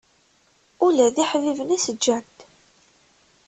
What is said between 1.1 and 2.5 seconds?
d iḥbiben-is ǧǧan-t.